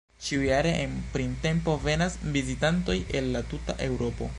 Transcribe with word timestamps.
Ĉiujare 0.27 0.71
en 0.85 0.95
printempo 1.17 1.77
venas 1.85 2.19
vizitantoj 2.39 3.01
el 3.21 3.33
la 3.37 3.49
tuta 3.55 3.81
Eŭropo. 3.91 4.29